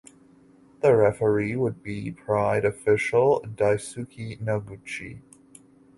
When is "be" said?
1.83-2.09